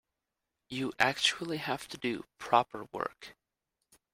You 0.67 0.93
actually 0.97 1.57
have 1.57 1.87
to 1.89 1.97
do 1.99 2.25
proper 2.39 2.87
work. 2.91 3.35